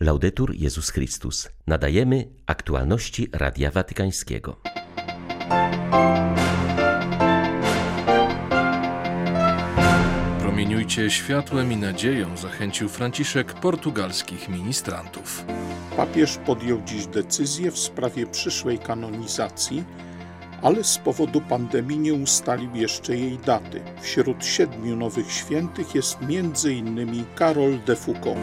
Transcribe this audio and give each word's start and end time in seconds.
Laudetur 0.00 0.54
Jezus 0.54 0.90
Chrystus. 0.90 1.48
Nadajemy 1.66 2.28
aktualności 2.46 3.28
Radia 3.32 3.70
Watykańskiego. 3.70 4.56
Promieniujcie 10.40 11.10
światłem 11.10 11.72
i 11.72 11.76
nadzieją, 11.76 12.36
zachęcił 12.36 12.88
Franciszek 12.88 13.52
portugalskich 13.52 14.48
ministrantów. 14.48 15.44
Papież 15.96 16.38
podjął 16.46 16.82
dziś 16.82 17.06
decyzję 17.06 17.70
w 17.70 17.78
sprawie 17.78 18.26
przyszłej 18.26 18.78
kanonizacji 18.78 19.84
ale 20.62 20.84
z 20.84 20.98
powodu 20.98 21.40
pandemii 21.40 21.98
nie 21.98 22.14
ustalił 22.14 22.70
jeszcze 22.74 23.16
jej 23.16 23.38
daty. 23.38 23.80
Wśród 24.00 24.44
siedmiu 24.44 24.96
nowych 24.96 25.32
świętych 25.32 25.94
jest 25.94 26.18
m.in. 26.22 27.24
Karol 27.34 27.78
de 27.86 27.96
Foucault. 27.96 28.38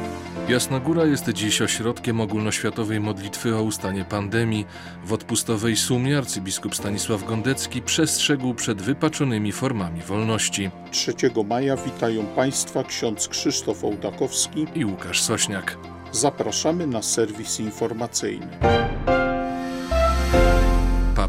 Jasna 0.49 0.79
Góra 0.79 1.05
jest 1.05 1.29
dziś 1.29 1.61
ośrodkiem 1.61 2.21
ogólnoświatowej 2.21 2.99
modlitwy 2.99 3.55
o 3.55 3.63
ustanie 3.63 4.05
pandemii. 4.05 4.65
W 5.05 5.13
odpustowej 5.13 5.75
sumie 5.75 6.17
arcybiskup 6.17 6.75
Stanisław 6.75 7.25
Gondecki 7.25 7.81
przestrzegł 7.81 8.53
przed 8.53 8.81
wypaczonymi 8.81 9.51
formami 9.51 10.01
wolności. 10.01 10.71
3 10.91 11.13
maja 11.45 11.77
witają 11.77 12.25
Państwa 12.25 12.83
ksiądz 12.83 13.27
Krzysztof 13.27 13.83
Ołdakowski 13.83 14.65
i 14.75 14.85
Łukasz 14.85 15.21
Sośniak. 15.21 15.77
Zapraszamy 16.11 16.87
na 16.87 17.01
serwis 17.01 17.59
informacyjny. 17.59 18.47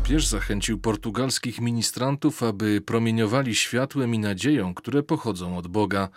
Papież 0.07 0.27
zachęcił 0.27 0.79
portugalskich 0.79 1.61
ministrantów, 1.61 2.43
aby 2.43 2.81
promieniowali 2.81 3.55
światłem 3.55 4.15
i 4.15 4.19
nadzieją, 4.19 4.75
które 4.75 5.03
pochodzą 5.03 5.59
od 5.59 5.67
Boga. 5.67 6.09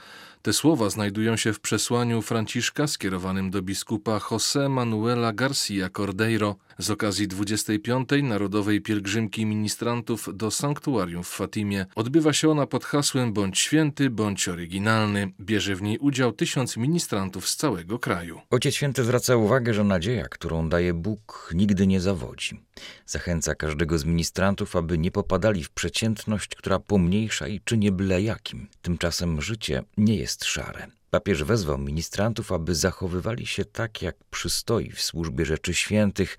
Te 0.41 0.53
słowa 0.53 0.89
znajdują 0.89 1.38
się 1.38 1.53
w 1.53 1.59
przesłaniu 1.59 2.21
Franciszka 2.21 2.88
skierowanym 2.88 3.52
do 3.52 3.62
biskupa 3.62 4.17
José 4.17 4.70
Manuela 4.70 5.34
Garcia 5.34 5.89
Cordeiro 5.89 6.55
z 6.77 6.89
okazji 6.89 7.27
25. 7.27 8.09
Narodowej 8.23 8.81
Pielgrzymki 8.81 9.46
Ministrantów 9.46 10.29
do 10.34 10.51
Sanktuarium 10.51 11.24
w 11.24 11.27
Fatimie. 11.27 11.85
Odbywa 11.96 12.34
się 12.34 12.49
ona 12.49 12.68
pod 12.68 12.85
hasłem 12.85 13.34
Bądź 13.34 13.59
święty, 13.59 14.09
bądź 14.09 14.48
oryginalny. 14.48 15.31
Bierze 15.40 15.76
w 15.76 15.81
niej 15.81 15.98
udział 15.98 16.31
tysiąc 16.31 16.77
ministrantów 16.77 17.49
z 17.49 17.55
całego 17.55 17.99
kraju. 17.99 18.41
Ojciec 18.49 18.76
Święty 18.76 19.03
zwraca 19.03 19.35
uwagę, 19.35 19.74
że 19.74 19.84
nadzieja, 19.84 20.27
którą 20.27 20.70
daje 20.70 20.93
Bóg, 20.93 21.51
nigdy 21.55 21.87
nie 21.87 22.01
zawodzi. 22.01 22.62
Zachęca 23.05 23.55
każdego 23.55 23.79
z 23.98 24.05
ministrantów, 24.05 24.76
aby 24.76 24.98
nie 24.98 25.12
popadali 25.12 25.63
w 25.63 25.70
przeciętność, 25.70 26.55
która 26.55 26.80
pomniejsza 26.80 27.48
i 27.48 27.62
czyni 27.62 27.91
byle 27.91 28.21
jakim. 28.21 28.68
Tymczasem 28.82 29.41
życie 29.41 29.84
nie 29.98 30.16
jest 30.16 30.46
szare. 30.46 30.88
Papież 31.10 31.44
wezwał 31.44 31.77
ministrantów, 31.77 32.52
aby 32.52 32.76
zachowywali 32.76 33.46
się 33.46 33.66
tak, 33.66 34.02
jak 34.02 34.16
przystoi 34.32 34.91
w 34.91 35.02
służbie 35.02 35.46
rzeczy 35.46 35.74
świętych, 35.74 36.38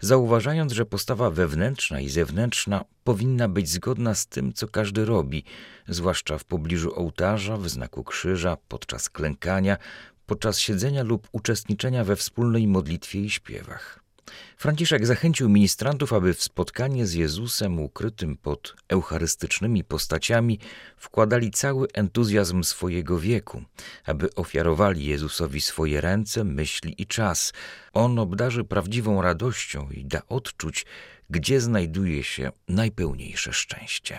zauważając, 0.00 0.72
że 0.72 0.86
postawa 0.86 1.30
wewnętrzna 1.30 2.00
i 2.00 2.08
zewnętrzna 2.08 2.84
powinna 3.04 3.48
być 3.48 3.68
zgodna 3.68 4.14
z 4.14 4.26
tym, 4.26 4.52
co 4.52 4.68
każdy 4.68 5.04
robi, 5.04 5.44
zwłaszcza 5.88 6.38
w 6.38 6.44
pobliżu 6.44 6.94
ołtarza, 6.94 7.56
w 7.56 7.68
znaku 7.68 8.04
krzyża, 8.04 8.56
podczas 8.68 9.10
klękania, 9.10 9.76
podczas 10.26 10.58
siedzenia 10.58 11.02
lub 11.02 11.28
uczestniczenia 11.32 12.04
we 12.04 12.16
wspólnej 12.16 12.66
modlitwie 12.68 13.20
i 13.20 13.30
śpiewach. 13.30 14.00
Franciszek 14.56 15.06
zachęcił 15.06 15.48
ministrantów, 15.48 16.12
aby 16.12 16.34
w 16.34 16.42
spotkanie 16.42 17.06
z 17.06 17.14
Jezusem 17.14 17.78
ukrytym 17.78 18.36
pod 18.36 18.76
eucharystycznymi 18.88 19.84
postaciami 19.84 20.58
wkładali 20.96 21.50
cały 21.50 21.88
entuzjazm 21.92 22.62
swojego 22.62 23.20
wieku, 23.20 23.62
aby 24.04 24.34
ofiarowali 24.34 25.04
Jezusowi 25.04 25.60
swoje 25.60 26.00
ręce, 26.00 26.44
myśli 26.44 27.02
i 27.02 27.06
czas. 27.06 27.52
On 27.92 28.18
obdarzy 28.18 28.64
prawdziwą 28.64 29.22
radością 29.22 29.88
i 29.90 30.04
da 30.04 30.22
odczuć, 30.28 30.86
gdzie 31.30 31.60
znajduje 31.60 32.24
się 32.24 32.52
najpełniejsze 32.68 33.52
szczęście. 33.52 34.18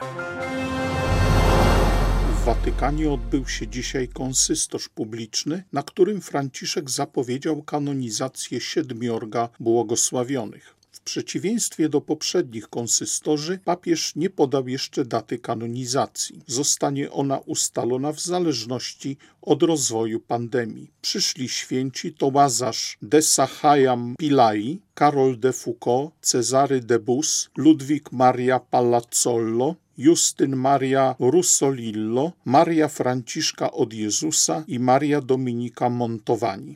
W 2.42 2.44
Watykanie 2.44 3.12
odbył 3.12 3.48
się 3.48 3.68
dzisiaj 3.68 4.08
konsystorz 4.08 4.90
publiczny, 4.90 5.64
na 5.74 5.84
którym 5.84 6.22
Franciszek 6.22 6.90
zapowiedział 6.90 7.64
kanonizację 7.64 8.62
siedmiorga 8.62 9.50
błogosławionych. 9.60 10.76
W 10.92 11.00
przeciwieństwie 11.00 11.90
do 11.90 12.02
poprzednich 12.02 12.68
konsystorzy, 12.68 13.60
papież 13.66 14.16
nie 14.16 14.30
podał 14.30 14.68
jeszcze 14.68 15.06
daty 15.06 15.40
kanonizacji. 15.40 16.44
Zostanie 16.48 17.12
ona 17.12 17.38
ustalona 17.38 18.12
w 18.12 18.22
zależności 18.22 19.18
od 19.42 19.64
rozwoju 19.64 20.20
pandemii. 20.20 20.92
Przyszli 21.02 21.50
święci 21.50 22.14
to 22.14 22.32
Łazarz 22.34 22.98
de 23.02 23.22
Sachajam 23.22 24.16
Pilai, 24.20 24.80
Karol 24.94 25.40
de 25.40 25.54
Foucault, 25.54 26.14
Cezary 26.22 26.80
de 26.80 27.00
Bus, 27.00 27.50
Ludwik 27.58 28.12
Maria 28.12 28.60
Palazzollo, 28.60 29.76
Justyn 30.02 30.56
Maria 30.56 31.16
Russolillo, 31.20 32.32
Maria 32.46 32.88
Franciszka 32.88 33.72
od 33.72 33.94
Jezusa 33.94 34.64
i 34.68 34.80
Maria 34.80 35.22
Dominika 35.22 35.90
Montowani. 35.90 36.76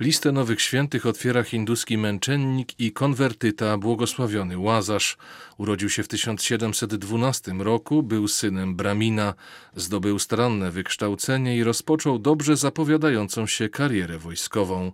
Listę 0.00 0.32
nowych 0.32 0.62
świętych 0.62 1.06
otwiera 1.06 1.42
hinduski 1.42 1.98
męczennik 1.98 2.80
i 2.80 2.92
konwertyta 2.92 3.78
błogosławiony 3.78 4.58
Łazarz. 4.58 5.16
Urodził 5.58 5.90
się 5.90 6.02
w 6.02 6.08
1712 6.08 7.52
roku, 7.52 8.02
był 8.02 8.28
synem 8.28 8.76
Bramina, 8.76 9.34
zdobył 9.76 10.18
staranne 10.18 10.70
wykształcenie 10.70 11.56
i 11.56 11.64
rozpoczął 11.64 12.18
dobrze 12.18 12.56
zapowiadającą 12.56 13.46
się 13.46 13.68
karierę 13.68 14.18
wojskową. 14.18 14.92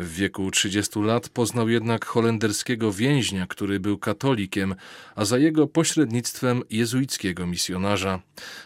W 0.00 0.14
wieku 0.14 0.50
30 0.50 1.00
lat 1.00 1.28
poznał 1.28 1.68
jednak 1.68 2.04
holenderskiego 2.04 2.92
więźnia, 2.92 3.46
który 3.46 3.80
był 3.80 3.98
katolikiem, 3.98 4.74
a 5.14 5.24
za 5.24 5.38
jego 5.38 5.66
pośrednictwem 5.66 6.62
jezuickiego 6.70 7.46
misjonarza. 7.46 8.20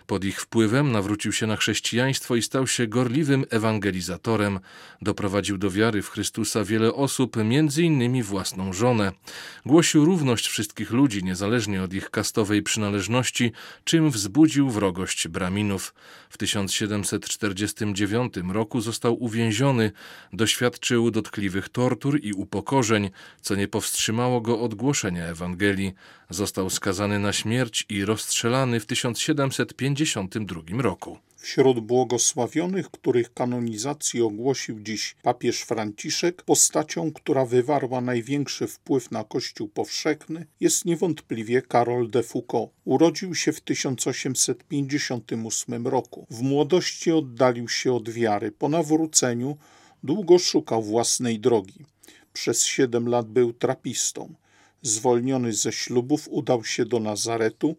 Pod 0.06 0.24
ich 0.24 0.40
wpływem 0.40 0.92
nawrócił 0.92 1.32
się 1.32 1.46
na 1.46 1.56
chrześcijaństwo 1.56 2.36
i 2.36 2.42
stał 2.42 2.66
się 2.66 2.86
gorliwym 2.86 3.44
ewangelizatorem. 3.50 4.60
Doprowadził 5.02 5.58
do 5.58 5.70
wiary 5.70 6.02
w 6.02 6.10
Chrystusa 6.10 6.64
wiele 6.64 6.94
osób, 6.94 7.36
między 7.44 7.82
innymi 7.82 8.22
własną 8.22 8.72
żonę. 8.72 9.12
Głosił 9.66 10.04
równość 10.04 10.48
wszystkich 10.48 10.90
ludzi, 10.90 11.24
niezależnie 11.24 11.82
od 11.82 11.94
ich 11.94 12.10
kastowej 12.10 12.62
przynależności, 12.62 13.52
czym 13.84 14.10
wzbudził 14.10 14.70
wrogość 14.70 15.28
Braminów. 15.28 15.94
W 16.28 16.38
1749 16.38 18.34
roku 18.52 18.80
został 18.80 19.22
uwięziony, 19.22 19.92
doświadczył 20.32 21.10
do 21.10 21.23
dotkliwych 21.24 21.68
tortur 21.68 22.20
i 22.22 22.32
upokorzeń, 22.32 23.10
co 23.40 23.54
nie 23.54 23.68
powstrzymało 23.68 24.40
go 24.40 24.60
od 24.60 24.74
głoszenia 24.74 25.26
Ewangelii. 25.26 25.94
Został 26.30 26.70
skazany 26.70 27.18
na 27.18 27.32
śmierć 27.32 27.86
i 27.88 28.04
rozstrzelany 28.04 28.80
w 28.80 28.86
1752 28.86 30.82
roku. 30.82 31.18
Wśród 31.36 31.80
błogosławionych, 31.80 32.90
których 32.90 33.34
kanonizację 33.34 34.24
ogłosił 34.24 34.80
dziś 34.80 35.16
papież 35.22 35.60
Franciszek, 35.60 36.42
postacią, 36.42 37.12
która 37.12 37.44
wywarła 37.44 38.00
największy 38.00 38.66
wpływ 38.66 39.10
na 39.10 39.24
Kościół 39.24 39.68
powszechny, 39.68 40.46
jest 40.60 40.84
niewątpliwie 40.84 41.62
Karol 41.62 42.10
de 42.10 42.22
Foucault. 42.22 42.70
Urodził 42.84 43.34
się 43.34 43.52
w 43.52 43.60
1858 43.60 45.86
roku. 45.86 46.26
W 46.30 46.42
młodości 46.42 47.12
oddalił 47.12 47.68
się 47.68 47.92
od 47.92 48.10
wiary. 48.10 48.52
Po 48.52 48.68
nawróceniu 48.68 49.56
Długo 50.04 50.38
szukał 50.38 50.82
własnej 50.82 51.40
drogi. 51.40 51.84
Przez 52.32 52.64
siedem 52.64 53.08
lat 53.08 53.26
był 53.28 53.52
trapistą. 53.52 54.34
Zwolniony 54.82 55.52
ze 55.52 55.72
ślubów 55.72 56.28
udał 56.28 56.64
się 56.64 56.86
do 56.86 57.00
Nazaretu, 57.00 57.76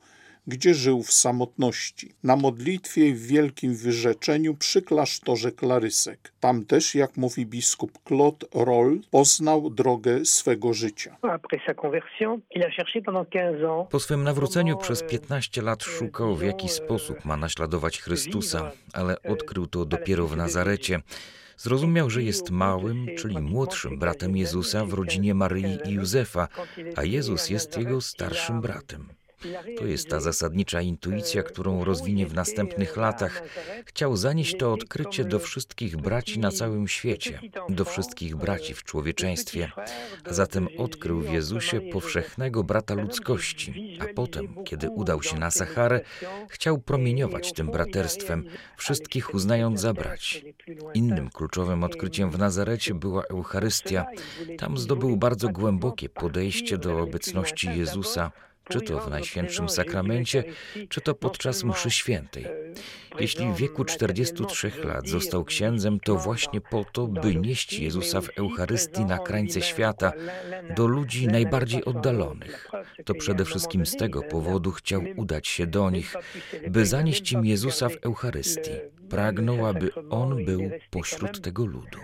gdzie 0.48 0.74
żył 0.74 1.04
w 1.04 1.12
samotności, 1.12 2.12
na 2.24 2.36
modlitwie 2.36 3.08
i 3.08 3.14
w 3.14 3.28
wielkim 3.28 3.76
wyrzeczeniu 3.76 4.54
przy 4.54 4.82
klasztorze 4.82 5.52
Klarysek. 5.52 6.32
Tam 6.40 6.66
też, 6.66 6.96
jak 6.96 7.18
mówi 7.18 7.46
biskup 7.46 7.92
Claude 8.08 8.48
Roll, 8.54 9.00
poznał 9.12 9.70
drogę 9.70 10.26
swego 10.26 10.74
życia. 10.74 11.18
Po 13.90 14.00
swym 14.00 14.24
nawróceniu 14.24 14.78
przez 14.78 15.03
15 15.03 15.62
lat 15.62 15.84
szukał, 15.84 16.36
w 16.36 16.44
jaki 16.44 16.70
sposób 16.70 17.26
ma 17.26 17.38
naśladować 17.38 18.02
Chrystusa, 18.02 18.72
ale 18.94 19.22
odkrył 19.22 19.68
to 19.68 19.86
dopiero 19.86 20.28
w 20.28 20.38
Nazarecie. 20.38 21.00
Zrozumiał, 21.58 22.09
że 22.09 22.24
jest 22.24 22.52
małym, 22.52 23.08
czyli 23.18 23.41
młodszym 23.41 24.00
bratem 24.00 24.38
Jezusa 24.38 24.86
w 24.86 24.94
rodzinie 24.94 25.34
Maryi 25.34 25.78
i 25.86 25.91
Józefa, 25.91 26.48
a 26.96 27.03
Jezus 27.03 27.50
jest 27.50 27.78
jego 27.78 28.02
starszym 28.02 28.62
bratem. 28.62 29.08
To 29.78 29.85
jest 29.85 30.09
ta 30.09 30.20
zasadnicza 30.20 30.82
intuicja, 30.82 31.43
którą 31.43 31.84
rozwinie 31.84 32.28
w 32.28 32.34
następnych 32.34 32.97
latach. 32.97 33.43
Chciał 33.85 34.17
zanieść 34.17 34.58
to 34.58 34.73
odkrycie 34.73 35.23
do 35.23 35.40
wszystkich 35.40 35.97
braci 35.97 36.40
na 36.40 36.52
całym 36.52 36.87
świecie, 36.87 37.40
do 37.70 37.85
wszystkich 37.85 38.35
braci 38.35 38.73
w 38.73 38.84
człowieczeństwie. 38.84 39.72
A 40.23 40.34
zatem 40.34 40.67
odkrył 40.78 41.22
w 41.22 41.29
Jezusie 41.29 41.82
powszechnego 41.82 42.64
brata 42.64 42.93
ludzkości, 42.93 43.99
a 44.02 44.14
potem, 44.14 44.55
kiedy 44.66 44.90
udał 44.90 45.23
się 45.23 45.40
na 45.40 45.52
Saharę, 45.52 46.02
chciał 46.49 46.78
promieniować 46.78 47.53
tym 47.53 47.72
braterstwem, 47.72 48.46
wszystkich 48.78 49.34
uznając 49.34 49.81
za 49.81 49.93
braci. 49.93 50.55
Innym 50.93 51.29
kluczowym 51.29 51.84
odkryciem 51.84 52.31
w 52.31 52.38
Nazarecie 52.38 52.93
była 52.93 53.23
Eucharystia. 53.23 54.05
Tam 54.58 54.78
zdobył 54.78 55.17
bardzo 55.17 55.49
głębokie 55.49 56.09
podejście 56.09 56.78
do 56.78 56.99
obecności 56.99 57.67
Jezusa, 57.78 58.31
czy 58.70 58.82
to 58.82 59.00
w 59.00 59.09
Najświętszym 59.09 59.70
Sakramencie, 59.70 60.44
czy 60.90 61.02
to 61.02 61.16
podczas 61.16 61.64
mszy 61.64 61.91
świętej. 61.91 62.46
Jeśli 63.20 63.46
w 63.53 63.56
wieku 63.56 63.85
43 63.85 64.72
lat 64.84 65.08
został 65.08 65.46
księdzem, 65.46 66.00
to 66.00 66.16
właśnie 66.16 66.62
po 66.62 66.85
to, 66.91 67.08
by 67.08 67.35
nieść 67.35 67.79
Jezusa 67.79 68.22
w 68.22 68.29
Eucharystii 68.38 69.06
na 69.06 69.17
krańce 69.17 69.62
świata 69.62 70.12
do 70.76 70.88
ludzi 70.88 71.28
najbardziej 71.28 71.85
oddalonych. 71.85 72.70
To 73.06 73.14
przede 73.14 73.46
wszystkim 73.46 73.85
z 73.85 73.96
tego 73.96 74.22
powodu 74.22 74.72
chciał 74.72 75.02
udać 75.16 75.47
się 75.47 75.67
do 75.67 75.90
nich, 75.90 76.16
by 76.70 76.85
zanieść 76.85 77.32
im 77.32 77.46
Jezusa 77.46 77.90
w 77.90 77.97
Eucharystii. 78.02 78.72
Pragnął, 79.09 79.66
aby 79.66 79.90
On 80.09 80.46
był 80.46 80.61
pośród 80.90 81.41
tego 81.41 81.66
ludu. 81.66 81.99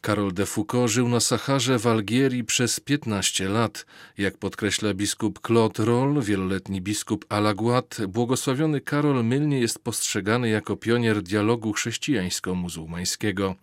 Karol 0.00 0.32
de 0.32 0.46
Foucault 0.46 0.90
żył 0.90 1.08
na 1.08 1.20
Saharze 1.20 1.78
w 1.78 1.86
Algierii 1.86 2.44
przez 2.44 2.80
15 2.80 3.48
lat. 3.48 3.86
Jak 4.18 4.38
podkreśla 4.38 4.94
biskup 4.94 5.40
Claude 5.46 5.84
Roll, 5.84 6.22
wieloletni 6.22 6.80
biskup 6.80 7.24
Alaguat, 7.28 7.98
błogosławiony 8.08 8.80
Karol 8.80 9.24
mylnie 9.24 9.60
jest 9.60 9.84
postrzegany 9.84 10.48
jako 10.48 10.76
pionier 10.76 11.22
dialogu 11.22 11.72
chrześcijańsko-muzułmańskiego. 11.72 13.54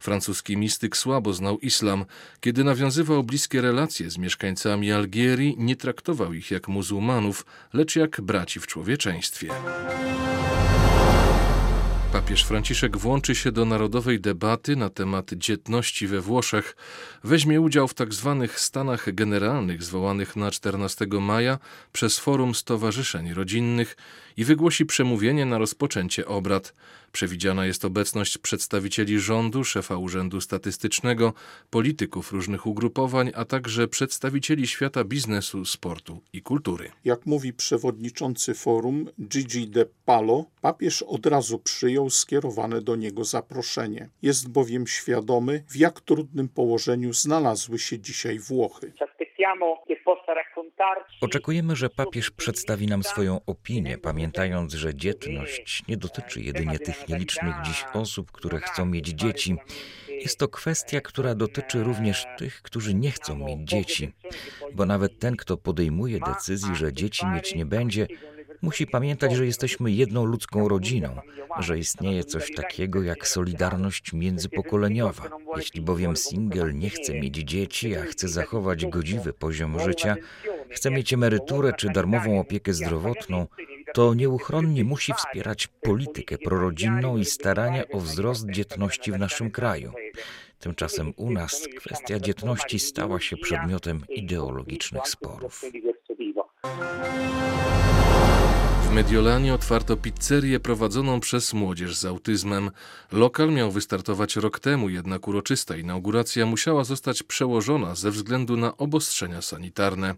Francuski 0.00 0.56
mistyk 0.56 0.96
słabo 0.96 1.32
znał 1.32 1.58
islam. 1.58 2.04
Kiedy 2.40 2.64
nawiązywał 2.64 3.22
bliskie 3.22 3.60
relacje 3.60 4.10
z 4.10 4.18
mieszkańcami 4.18 4.92
Algierii, 4.92 5.54
nie 5.58 5.76
traktował 5.76 6.32
ich 6.32 6.50
jak 6.50 6.68
muzułmanów, 6.68 7.46
lecz 7.72 7.96
jak 7.96 8.20
braci 8.20 8.60
w 8.60 8.66
człowieczeństwie. 8.66 9.48
Papież 12.30 12.44
Franciszek 12.44 12.96
włączy 12.96 13.34
się 13.34 13.52
do 13.52 13.64
narodowej 13.64 14.20
debaty 14.20 14.76
na 14.76 14.90
temat 14.90 15.30
dzietności 15.34 16.06
we 16.06 16.20
Włoszech, 16.20 16.76
weźmie 17.24 17.60
udział 17.60 17.88
w 17.88 17.94
tzw. 17.94 18.38
Tak 18.40 18.60
stanach 18.60 19.14
generalnych 19.14 19.82
zwołanych 19.82 20.36
na 20.36 20.50
14 20.50 21.06
maja 21.20 21.58
przez 21.92 22.18
Forum 22.18 22.54
Stowarzyszeń 22.54 23.34
Rodzinnych 23.34 23.96
i 24.36 24.44
wygłosi 24.44 24.86
przemówienie 24.86 25.46
na 25.46 25.58
rozpoczęcie 25.58 26.26
obrad. 26.26 26.74
Przewidziana 27.12 27.66
jest 27.66 27.84
obecność 27.84 28.38
przedstawicieli 28.38 29.20
rządu, 29.20 29.64
szefa 29.64 29.96
Urzędu 29.96 30.40
Statystycznego, 30.40 31.32
polityków 31.70 32.32
różnych 32.32 32.66
ugrupowań, 32.66 33.32
a 33.34 33.44
także 33.44 33.88
przedstawicieli 33.88 34.66
świata 34.66 35.04
biznesu, 35.04 35.64
sportu 35.64 36.20
i 36.32 36.42
kultury. 36.42 36.90
Jak 37.04 37.26
mówi 37.26 37.52
przewodniczący 37.52 38.54
forum 38.54 39.08
Gigi 39.28 39.68
De 39.68 39.86
Palo, 40.04 40.44
papież 40.60 41.02
od 41.02 41.26
razu 41.26 41.58
przyjął 41.58 42.10
skierowane 42.10 42.80
do 42.80 42.96
niego 42.96 43.24
zaproszenie. 43.24 44.08
Jest 44.22 44.48
bowiem 44.48 44.86
świadomy, 44.86 45.64
w 45.68 45.76
jak 45.76 46.00
trudnym 46.00 46.48
położeniu 46.48 47.12
znalazły 47.12 47.78
się 47.78 47.98
dzisiaj 47.98 48.38
Włochy. 48.38 48.92
Oczekujemy, 51.20 51.76
że 51.76 51.90
papież 51.90 52.30
przedstawi 52.30 52.86
nam 52.86 53.02
swoją 53.02 53.40
opinię, 53.46 53.98
pamiętając, 53.98 54.74
że 54.74 54.94
dzietność 54.94 55.82
nie 55.88 55.96
dotyczy 55.96 56.40
jedynie 56.40 56.78
tych 56.78 57.08
nielicznych 57.08 57.54
dziś 57.64 57.84
osób, 57.94 58.32
które 58.32 58.58
chcą 58.58 58.86
mieć 58.86 59.08
dzieci. 59.08 59.56
Jest 60.08 60.38
to 60.38 60.48
kwestia, 60.48 61.00
która 61.00 61.34
dotyczy 61.34 61.82
również 61.82 62.26
tych, 62.38 62.62
którzy 62.62 62.94
nie 62.94 63.10
chcą 63.10 63.36
mieć 63.36 63.68
dzieci, 63.68 64.12
bo 64.74 64.86
nawet 64.86 65.18
ten, 65.18 65.36
kto 65.36 65.56
podejmuje 65.56 66.20
decyzję, 66.20 66.74
że 66.74 66.92
dzieci 66.92 67.26
mieć 67.26 67.54
nie 67.54 67.66
będzie, 67.66 68.06
musi 68.62 68.86
pamiętać, 68.86 69.32
że 69.32 69.46
jesteśmy 69.46 69.92
jedną 69.92 70.24
ludzką 70.24 70.68
rodziną, 70.68 71.16
że 71.58 71.78
istnieje 71.78 72.24
coś 72.24 72.54
takiego 72.54 73.02
jak 73.02 73.28
solidarność 73.28 74.12
międzypokoleniowa. 74.12 75.24
Jeśli 75.56 75.80
bowiem 75.80 76.16
single 76.16 76.74
nie 76.74 76.90
chce 76.90 77.14
mieć 77.14 77.36
dzieci, 77.36 77.96
a 77.96 78.02
chce 78.02 78.28
zachować 78.28 78.86
godziwy 78.86 79.32
poziom 79.32 79.80
życia, 79.80 80.16
chce 80.70 80.90
mieć 80.90 81.12
emeryturę 81.12 81.72
czy 81.72 81.88
darmową 81.88 82.40
opiekę 82.40 82.74
zdrowotną, 82.74 83.46
to 83.94 84.14
nieuchronnie 84.14 84.84
musi 84.84 85.12
wspierać 85.12 85.66
politykę 85.66 86.38
prorodzinną 86.38 87.16
i 87.16 87.24
starania 87.24 87.84
o 87.92 88.00
wzrost 88.00 88.50
dzietności 88.50 89.12
w 89.12 89.18
naszym 89.18 89.50
kraju. 89.50 89.92
Tymczasem 90.58 91.12
u 91.16 91.30
nas 91.30 91.68
kwestia 91.76 92.20
dzietności 92.20 92.78
stała 92.78 93.20
się 93.20 93.36
przedmiotem 93.36 94.04
ideologicznych 94.08 95.08
sporów. 95.08 95.64
W 98.90 98.92
Mediolanie 98.92 99.54
otwarto 99.54 99.96
pizzerię 99.96 100.60
prowadzoną 100.60 101.20
przez 101.20 101.54
młodzież 101.54 101.96
z 101.96 102.04
autyzmem. 102.04 102.70
Lokal 103.12 103.52
miał 103.52 103.70
wystartować 103.70 104.36
rok 104.36 104.60
temu, 104.60 104.88
jednak 104.88 105.28
uroczysta 105.28 105.76
inauguracja 105.76 106.46
musiała 106.46 106.84
zostać 106.84 107.22
przełożona 107.22 107.94
ze 107.94 108.10
względu 108.10 108.56
na 108.56 108.76
obostrzenia 108.76 109.42
sanitarne. 109.42 110.14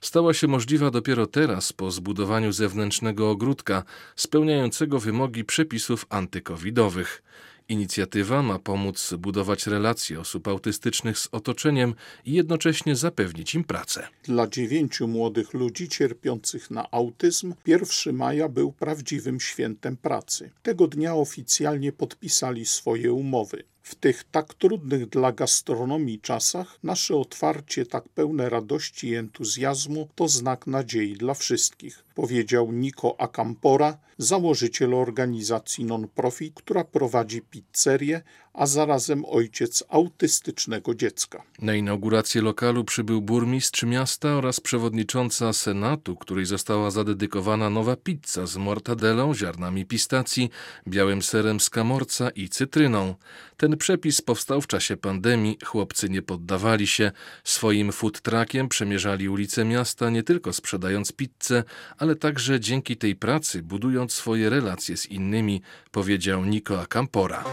Stała 0.00 0.34
się 0.34 0.46
możliwa 0.48 0.90
dopiero 0.90 1.26
teraz 1.26 1.72
po 1.72 1.90
zbudowaniu 1.90 2.52
zewnętrznego 2.52 3.30
ogródka 3.30 3.82
spełniającego 4.16 5.00
wymogi 5.00 5.44
przepisów 5.44 6.06
antykowidowych. 6.08 7.22
Inicjatywa 7.68 8.42
ma 8.42 8.58
pomóc 8.58 9.14
budować 9.18 9.66
relacje 9.66 10.20
osób 10.20 10.48
autystycznych 10.48 11.18
z 11.18 11.28
otoczeniem 11.32 11.94
i 12.24 12.32
jednocześnie 12.32 12.96
zapewnić 12.96 13.54
im 13.54 13.64
pracę. 13.64 14.08
Dla 14.22 14.46
dziewięciu 14.46 15.08
młodych 15.08 15.54
ludzi 15.54 15.88
cierpiących 15.88 16.70
na 16.70 16.90
autyzm 16.90 17.54
1 17.66 18.16
maja 18.16 18.48
był 18.48 18.72
prawdziwym 18.72 19.40
świętem 19.40 19.96
pracy. 19.96 20.50
Tego 20.62 20.86
dnia 20.86 21.14
oficjalnie 21.14 21.92
podpisali 21.92 22.66
swoje 22.66 23.12
umowy. 23.12 23.64
W 23.86 23.94
tych 23.94 24.24
tak 24.24 24.54
trudnych 24.54 25.08
dla 25.08 25.32
gastronomii 25.32 26.20
czasach 26.20 26.78
nasze 26.82 27.16
otwarcie 27.16 27.86
tak 27.86 28.08
pełne 28.08 28.48
radości 28.48 29.08
i 29.08 29.14
entuzjazmu 29.14 30.08
to 30.14 30.28
znak 30.28 30.66
nadziei 30.66 31.14
dla 31.14 31.34
wszystkich, 31.34 32.04
powiedział 32.14 32.72
Nico 32.72 33.20
Acampora, 33.20 33.98
założyciel 34.18 34.94
organizacji 34.94 35.84
non-profit, 35.84 36.54
która 36.54 36.84
prowadzi 36.84 37.42
pizzerię, 37.42 38.22
a 38.56 38.66
zarazem 38.66 39.24
ojciec 39.24 39.84
autystycznego 39.88 40.94
dziecka. 40.94 41.42
Na 41.62 41.74
inaugurację 41.74 42.42
lokalu 42.42 42.84
przybył 42.84 43.22
burmistrz 43.22 43.82
miasta 43.82 44.34
oraz 44.34 44.60
przewodnicząca 44.60 45.52
Senatu, 45.52 46.16
której 46.16 46.46
została 46.46 46.90
zadedykowana 46.90 47.70
nowa 47.70 47.96
pizza 47.96 48.46
z 48.46 48.56
mortadelą, 48.56 49.34
ziarnami 49.34 49.86
pistacji, 49.86 50.50
białym 50.88 51.22
serem 51.22 51.60
z 51.60 51.70
kamorca 51.70 52.30
i 52.30 52.48
cytryną. 52.48 53.14
Ten 53.56 53.76
przepis 53.76 54.20
powstał 54.20 54.60
w 54.60 54.66
czasie 54.66 54.96
pandemii, 54.96 55.58
chłopcy 55.64 56.08
nie 56.08 56.22
poddawali 56.22 56.86
się, 56.86 57.12
swoim 57.44 57.92
food 57.92 58.20
truckiem 58.20 58.68
przemierzali 58.68 59.28
ulice 59.28 59.64
miasta 59.64 60.10
nie 60.10 60.22
tylko 60.22 60.52
sprzedając 60.52 61.12
pizzę, 61.12 61.64
ale 61.98 62.16
także 62.16 62.60
dzięki 62.60 62.96
tej 62.96 63.16
pracy 63.16 63.62
budując 63.62 64.12
swoje 64.12 64.50
relacje 64.50 64.96
z 64.96 65.06
innymi, 65.06 65.62
powiedział 65.90 66.44
Nicola 66.44 66.86
Campora. 66.86 67.44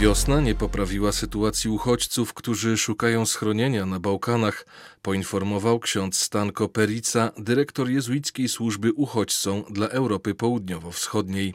Wiosna 0.00 0.40
nie 0.40 0.54
poprawiła 0.54 1.12
sytuacji 1.12 1.70
uchodźców, 1.70 2.34
którzy 2.34 2.76
szukają 2.76 3.26
schronienia 3.26 3.86
na 3.86 4.00
Bałkanach, 4.00 4.66
poinformował 5.02 5.80
ksiądz 5.80 6.18
Stanko 6.18 6.68
Perica, 6.68 7.32
dyrektor 7.38 7.90
jezuickiej 7.90 8.48
służby 8.48 8.92
uchodźcom 8.92 9.64
dla 9.70 9.88
Europy 9.88 10.34
Południowo-Wschodniej. 10.34 11.54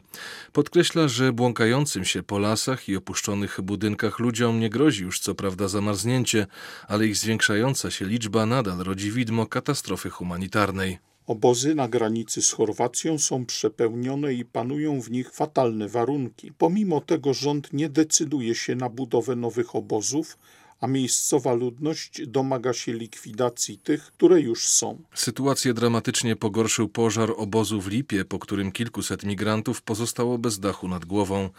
Podkreśla, 0.52 1.08
że 1.08 1.32
błąkającym 1.32 2.04
się 2.04 2.22
po 2.22 2.38
lasach 2.38 2.88
i 2.88 2.96
opuszczonych 2.96 3.60
budynkach 3.60 4.18
ludziom 4.18 4.60
nie 4.60 4.70
grozi 4.70 5.02
już 5.02 5.20
co 5.20 5.34
prawda 5.34 5.68
zamarznięcie, 5.68 6.46
ale 6.88 7.06
ich 7.06 7.16
zwiększająca 7.16 7.90
się 7.90 8.04
liczba 8.04 8.46
nadal 8.46 8.78
rodzi 8.78 9.10
widmo 9.10 9.46
katastrofy 9.46 10.10
humanitarnej. 10.10 10.98
Obozy 11.26 11.74
na 11.74 11.88
granicy 11.88 12.42
z 12.42 12.52
Chorwacją 12.52 13.18
są 13.18 13.46
przepełnione 13.46 14.34
i 14.34 14.44
panują 14.44 15.00
w 15.00 15.10
nich 15.10 15.32
fatalne 15.32 15.88
warunki. 15.88 16.52
Pomimo 16.52 17.00
tego 17.00 17.34
rząd 17.34 17.72
nie 17.72 17.88
decyduje 17.88 18.54
się 18.54 18.74
na 18.74 18.88
budowę 18.88 19.36
nowych 19.36 19.76
obozów, 19.76 20.38
a 20.80 20.86
miejscowa 20.86 21.52
ludność 21.52 22.26
domaga 22.26 22.72
się 22.72 22.92
likwidacji 22.92 23.78
tych, 23.78 24.02
które 24.04 24.40
już 24.40 24.68
są. 24.68 25.02
Sytuację 25.14 25.74
dramatycznie 25.74 26.36
pogorszył 26.36 26.88
pożar 26.88 27.32
obozu 27.36 27.80
w 27.80 27.88
Lipie, 27.88 28.24
po 28.24 28.38
którym 28.38 28.72
kilkuset 28.72 29.24
migrantów 29.24 29.82
pozostało 29.82 30.38
bez 30.38 30.60
dachu 30.60 30.88
nad 30.88 31.04
głową. 31.04 31.50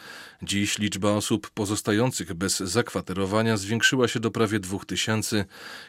Dziś 0.41 0.77
liczba 0.77 1.11
osób 1.11 1.49
pozostających 1.49 2.33
bez 2.33 2.59
zakwaterowania 2.59 3.57
zwiększyła 3.57 4.07
się 4.07 4.19
do 4.19 4.31
prawie 4.31 4.59
dwóch 4.59 4.85
tysięcy. 4.85 5.45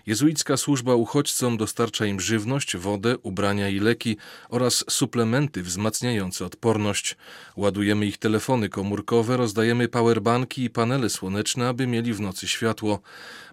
Jezuicka 0.07 0.57
służba 0.57 0.95
uchodźcom 0.95 1.57
dostarcza 1.57 2.07
im 2.07 2.21
żywność, 2.21 2.77
wodę, 2.77 3.19
ubrania 3.19 3.69
i 3.69 3.81
leki 3.81 4.17
oraz 4.49 4.85
suplementy 4.91 5.63
wzmacniające 5.63 6.45
odporność. 6.45 7.17
Ładujemy 7.57 8.07
ich 8.07 8.19
telefony 8.19 8.69
komórkowe, 8.69 9.37
rozdajemy 9.37 9.89
powerbanki 9.89 10.65
i 10.65 10.71
panele 10.71 11.11
słoneczne, 11.11 11.69
aby 11.69 11.87
mieli 11.87 12.15
w 12.15 12.21
nocy 12.21 12.49
światło. 12.49 13.01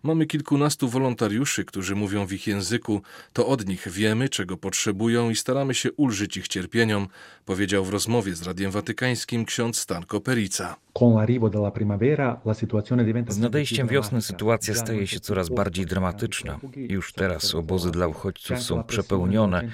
Mamy 0.04 0.26
kilkunastu 0.26 0.90
wolontariuszy, 0.90 1.66
którzy 1.66 1.96
mówią 1.96 2.26
w 2.26 2.34
ich 2.34 2.48
języku. 2.48 3.02
To 3.34 3.48
od 3.48 3.68
nich 3.68 3.90
wiemy, 3.90 4.30
czego 4.30 4.58
potrzebują 4.58 5.30
i 5.30 5.36
staramy 5.36 5.74
się 5.74 5.92
ulżyć 5.92 6.38
ich 6.38 6.48
cierpieniom, 6.48 7.08
powiedział 7.46 7.86
w 7.86 7.90
rozmowie 7.90 8.36
z 8.36 8.44
Radiem 8.44 8.72
Watykańskim 8.72 9.46
ksiądz 9.46 9.80
Stanko 9.80 10.22
Perica. 10.22 10.85
Z 13.28 13.38
nadejściem 13.38 13.88
wiosny 13.88 14.22
sytuacja 14.22 14.76
staje 14.76 15.08
się 15.08 15.20
coraz 15.20 15.50
bardziej 15.50 15.86
dramatyczna. 15.86 16.60
Już 16.76 17.14
teraz 17.14 17.56
obozy 17.56 17.92
dla 17.92 18.08
uchodźców 18.08 18.60
są 18.62 18.84
przepełnione. 18.84 19.70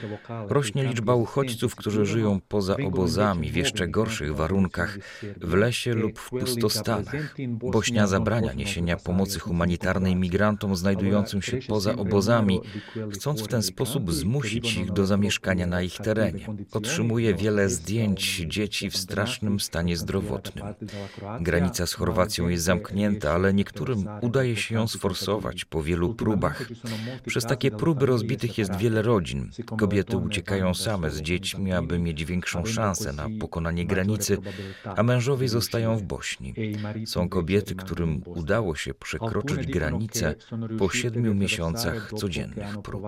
Rośnie 0.48 0.84
liczba 0.84 1.16
uchodźców, 1.16 1.76
którzy 1.76 2.06
żyją 2.06 2.40
poza 2.48 2.78
obozami 2.78 3.52
w 3.52 3.56
jeszcze 3.56 3.88
gorszych 3.88 4.36
warunkach, 4.36 4.98
w 5.42 5.54
lesie 5.54 5.94
lub 5.94 6.20
w 6.20 6.30
pustostanach. 6.30 7.36
Bośnia 7.48 8.08
zabrania 8.08 8.54
niesienia 8.54 8.98
pomocy 8.98 9.40
humanitarnej 9.40 10.16
migrantom 10.16 10.76
znajdującym 10.76 11.42
się 11.42 11.58
poza 11.68 11.96
obozami, 11.96 12.60
chcąc 13.12 13.42
w 13.42 13.48
ten 13.48 13.62
sposób 13.64 14.14
zmusić 14.14 14.78
ich 14.78 14.92
do 14.92 15.06
zamieszkania 15.06 15.68
na 15.68 15.82
ich 15.82 15.98
terenie. 15.98 16.46
Otrzymuje 16.72 17.34
wiele 17.34 17.70
zdjęć 17.70 18.46
dzieci 18.48 18.90
w 18.90 18.98
strasznym 18.98 19.60
stanie 19.60 19.98
zdrowotnym. 19.98 20.66
Granica 21.42 21.88
z 21.88 21.94
Chorwacją 21.94 22.48
jest 22.48 22.64
zamknięta, 22.64 23.32
ale 23.32 23.54
niektórym 23.54 24.06
udaje 24.22 24.56
się 24.56 24.76
ją 24.76 24.88
sforsować 24.88 25.66
po 25.66 25.84
wielu 25.84 26.14
próbach. 26.14 26.70
Przez 27.26 27.46
takie 27.46 27.72
próby 27.72 28.06
rozbitych 28.06 28.58
jest 28.58 28.76
wiele 28.76 29.02
rodzin. 29.02 29.50
Kobiety 29.78 30.18
uciekają 30.18 30.74
same 30.74 31.12
z 31.12 31.22
dziećmi, 31.22 31.74
aby 31.74 32.00
mieć 32.00 32.26
większą 32.26 32.66
szansę 32.66 33.14
na 33.14 33.28
pokonanie 33.40 33.86
granicy, 33.86 34.38
a 34.96 35.04
mężowie 35.04 35.50
zostają 35.50 35.98
w 35.98 36.04
Bośni. 36.04 36.54
Są 37.06 37.30
kobiety, 37.30 37.76
którym 37.76 38.22
udało 38.26 38.76
się 38.76 38.94
przekroczyć 38.94 39.68
granicę 39.68 40.36
po 40.80 40.90
siedmiu 40.90 41.36
miesiącach 41.36 42.12
codziennych 42.16 42.82
prób. 42.82 43.02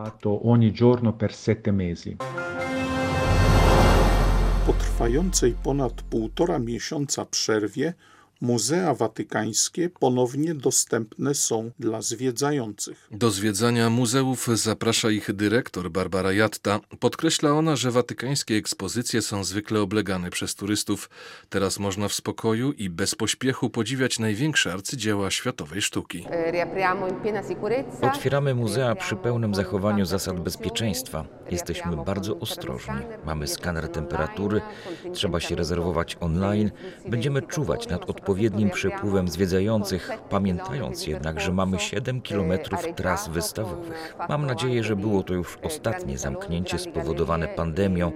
Po 4.65 4.73
trwającej 4.73 5.55
ponad 5.63 6.01
półtora 6.01 6.59
miesiąca 6.59 7.25
przerwie 7.25 7.93
Muzea 8.43 8.93
watykańskie 8.93 9.89
ponownie 9.89 10.55
dostępne 10.55 11.33
są 11.33 11.71
dla 11.79 12.01
zwiedzających. 12.01 13.07
Do 13.11 13.31
zwiedzania 13.31 13.89
muzeów 13.89 14.47
zaprasza 14.53 15.11
ich 15.11 15.33
dyrektor 15.33 15.91
Barbara 15.91 16.33
Jatta. 16.33 16.79
Podkreśla 16.99 17.51
ona, 17.51 17.75
że 17.75 17.91
watykańskie 17.91 18.55
ekspozycje 18.55 19.21
są 19.21 19.43
zwykle 19.43 19.81
oblegane 19.81 20.29
przez 20.29 20.55
turystów. 20.55 21.09
Teraz 21.49 21.79
można 21.79 22.07
w 22.07 22.13
spokoju 22.13 22.71
i 22.71 22.89
bez 22.89 23.15
pośpiechu 23.15 23.69
podziwiać 23.69 24.19
największe 24.19 24.73
arcydzieła 24.73 25.31
światowej 25.31 25.81
sztuki. 25.81 26.25
Otwieramy 28.01 28.55
muzea 28.55 28.95
przy 28.95 29.15
pełnym 29.15 29.55
zachowaniu 29.55 30.05
zasad 30.05 30.39
bezpieczeństwa. 30.39 31.25
Jesteśmy 31.51 31.97
bardzo 32.05 32.39
ostrożni. 32.39 32.95
Mamy 33.25 33.47
skaner 33.47 33.89
temperatury, 33.89 34.61
trzeba 35.13 35.39
się 35.39 35.55
rezerwować 35.55 36.17
online. 36.19 36.71
Będziemy 37.09 37.41
czuwać 37.41 37.87
nad 37.87 38.09
odpowiednim 38.33 38.69
przepływem 38.69 39.27
zwiedzających, 39.27 40.09
pamiętając 40.29 41.07
jednak, 41.07 41.41
że 41.41 41.51
mamy 41.51 41.79
7 41.79 42.21
kilometrów 42.21 42.85
tras 42.95 43.29
wystawowych. 43.29 44.15
Mam 44.29 44.45
nadzieję, 44.45 44.83
że 44.83 44.95
było 44.95 45.23
to 45.23 45.33
już 45.33 45.57
ostatnie 45.63 46.17
zamknięcie 46.17 46.79
spowodowane 46.79 47.47
pandemią. 47.47 48.11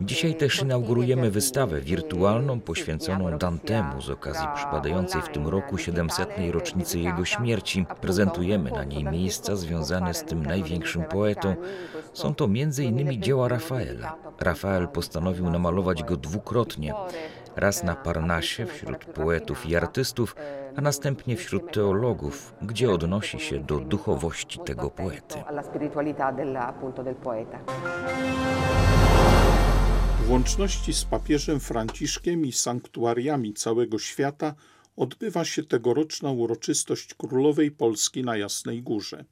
Dzisiaj 0.00 0.34
też 0.34 0.62
inaugurujemy 0.62 1.30
wystawę 1.30 1.80
wirtualną 1.80 2.60
poświęconą 2.60 3.38
Dantemu 3.38 4.02
z 4.02 4.10
okazji 4.10 4.46
przypadającej 4.54 5.22
w 5.22 5.28
tym 5.28 5.48
roku 5.48 5.78
700. 5.78 6.28
rocznicy 6.50 6.98
jego 6.98 7.24
śmierci. 7.24 7.86
Prezentujemy 8.00 8.70
na 8.70 8.84
niej 8.84 9.04
miejsca 9.04 9.56
związane 9.56 10.14
z 10.14 10.24
tym 10.24 10.46
największym 10.46 11.04
poetą. 11.04 11.56
Są 12.12 12.34
to 12.34 12.44
m.in. 12.44 13.22
dzieła 13.22 13.48
Rafaela. 13.48 14.16
Rafael 14.40 14.88
postanowił 14.88 15.50
namalować 15.50 16.02
go 16.02 16.16
dwukrotnie. 16.16 16.94
Raz 17.56 17.84
na 17.84 17.96
Parnasie 17.96 18.66
wśród 18.66 19.04
poetów 19.04 19.66
i 19.66 19.76
artystów, 19.76 20.36
a 20.76 20.80
następnie 20.80 21.36
wśród 21.36 21.72
teologów, 21.72 22.54
gdzie 22.62 22.90
odnosi 22.90 23.40
się 23.40 23.58
do 23.58 23.78
duchowości 23.78 24.58
tego 24.58 24.90
poety. 24.90 25.34
W 30.24 30.30
łączności 30.30 30.92
z 30.92 31.04
papieżem 31.04 31.60
Franciszkiem 31.60 32.46
i 32.46 32.52
sanktuariami 32.52 33.54
całego 33.54 33.98
świata 33.98 34.54
odbywa 34.96 35.44
się 35.44 35.62
tegoroczna 35.62 36.30
uroczystość 36.30 37.14
Królowej 37.14 37.70
Polski 37.70 38.24
na 38.24 38.36
Jasnej 38.36 38.82
Górze. 38.82 39.24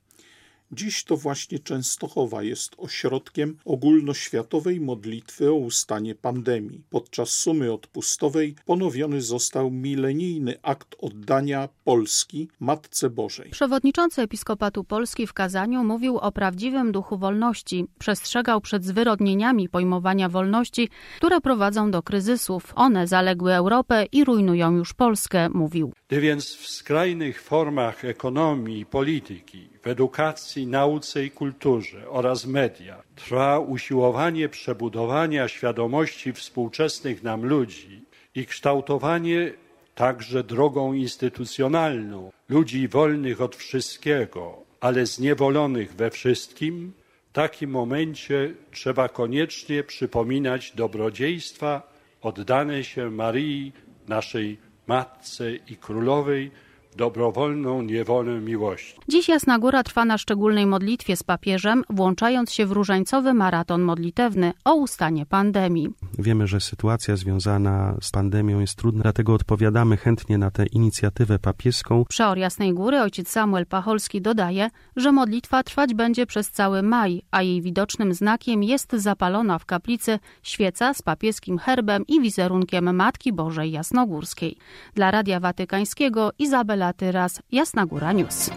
Dziś 0.73 1.05
to 1.05 1.17
właśnie 1.17 1.59
Częstochowa 1.59 2.43
jest 2.43 2.75
ośrodkiem 2.79 3.57
ogólnoświatowej 3.65 4.81
modlitwy 4.81 5.51
o 5.51 5.55
ustanie 5.55 6.15
pandemii. 6.15 6.83
Podczas 6.91 7.31
sumy 7.31 7.73
odpustowej 7.73 8.55
ponowiony 8.67 9.23
został 9.23 9.71
milenijny 9.71 10.55
akt 10.63 10.97
oddania 10.99 11.69
Polski 11.85 12.49
Matce 12.61 13.11
Bożej. 13.11 13.51
Przewodniczący 13.51 14.23
Episkopatu 14.23 14.85
Polski 14.85 15.27
w 15.27 15.33
kazaniu 15.33 15.85
mówił 15.85 16.19
o 16.19 16.33
prawdziwym 16.33 16.93
duchu 16.93 17.19
wolności. 17.19 17.87
Przestrzegał 17.99 18.61
przed 18.61 18.85
zwyrodnieniami 18.85 19.69
pojmowania 19.69 20.29
wolności, 20.29 20.89
które 21.17 21.41
prowadzą 21.41 21.91
do 21.91 22.03
kryzysów. 22.03 22.73
One 22.75 23.07
zaległy 23.07 23.53
Europę 23.55 24.07
i 24.13 24.25
rujnują 24.25 24.77
już 24.77 24.95
Polskę, 24.95 25.49
mówił. 25.49 25.93
Gdy 26.09 26.21
więc 26.21 26.55
w 26.55 26.69
skrajnych 26.69 27.43
formach 27.43 28.05
ekonomii 28.05 28.81
i 28.81 28.87
polityki 28.87 29.69
w 29.89 29.91
edukacji, 29.91 30.67
nauce 30.67 31.25
i 31.25 31.31
kulturze 31.31 32.11
oraz 32.11 32.47
media. 32.47 33.03
Trwa 33.17 33.59
usiłowanie 33.59 34.49
przebudowania 34.49 35.49
świadomości 35.49 36.33
współczesnych 36.33 37.23
nam 37.23 37.47
ludzi 37.47 38.03
i 38.35 38.47
kształtowanie 38.47 39.53
także 39.95 40.45
drogą 40.45 40.93
instytucjonalną 40.93 42.33
ludzi 42.49 42.89
wolnych 42.89 43.41
od 43.41 43.57
wszystkiego, 43.57 44.59
ale 44.81 45.07
zniewolonych 45.07 45.95
we 45.95 46.11
wszystkim, 46.11 46.93
w 47.31 47.33
takim 47.33 47.71
momencie 47.71 48.55
trzeba 48.73 49.09
koniecznie 49.09 49.85
przypominać 49.85 50.73
dobrodziejstwa 50.73 51.93
oddane 52.23 52.85
się 52.85 53.11
Marii, 53.11 53.73
naszej 54.09 54.59
Matce 54.87 55.57
i 55.57 55.77
Królowej, 55.77 56.51
dobrowolną 56.99 57.83
niewolę 57.83 58.41
miłości. 58.41 59.01
Dziś 59.09 59.29
Jasna 59.29 59.59
Góra 59.59 59.83
trwa 59.83 60.05
na 60.05 60.19
szczególnej 60.19 60.67
modlitwie 60.67 61.17
z 61.17 61.23
papieżem, 61.23 61.85
włączając 61.91 62.53
się 62.53 62.67
w 62.67 62.73
różańcowy 62.73 63.35
maraton 63.35 63.83
modlitewny 63.83 64.53
o 64.65 64.75
ustanie 64.75 65.27
pandemii. 65.27 65.89
Wiemy, 66.19 66.47
że 66.47 66.61
sytuacja 66.61 67.17
związana 67.17 67.97
z 68.01 68.11
pandemią 68.11 68.61
jest 68.61 68.77
trudna, 68.77 69.03
dlatego 69.03 69.35
odpowiadamy 69.35 69.97
chętnie 69.97 70.39
na 70.39 70.51
tę 70.51 70.67
inicjatywę 70.67 71.39
papieską. 71.39 72.05
Przeor 72.09 72.39
Jasnej 72.39 72.75
Góry 72.75 73.01
ojciec 73.01 73.29
Samuel 73.29 73.67
Pacholski 73.67 74.21
dodaje, 74.21 74.71
że 74.97 75.13
modlitwa 75.13 75.63
trwać 75.63 75.95
będzie 75.95 76.27
przez 76.27 76.51
cały 76.51 76.83
maj, 76.83 77.23
a 77.31 77.43
jej 77.43 77.63
widocznym 77.63 78.15
znakiem 78.15 78.63
jest 78.63 78.93
zapalona 78.93 79.59
w 79.59 79.65
kaplicy 79.67 80.19
świeca 80.43 80.95
z 80.95 81.03
papieskim 81.03 81.59
herbem 81.59 82.05
i 82.09 82.21
wizerunkiem 82.21 82.97
Matki 82.97 83.33
Bożej 83.33 83.71
Jasnogórskiej. 83.71 84.57
Dla 84.95 85.11
Radia 85.11 85.41
Watykańskiego 85.41 86.31
Izabela 86.39 86.88
Tyras, 86.93 87.43
Jasna 87.53 87.87
Góra 87.87 88.13
News. 88.13 88.51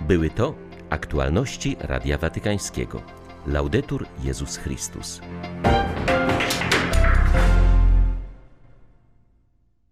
Były 0.00 0.30
to 0.30 0.54
aktualności 0.90 1.76
Radia 1.80 2.18
Watykańskiego. 2.18 3.02
Laudetur 3.46 4.06
Jezus 4.22 4.56
Chrystus. 4.56 5.20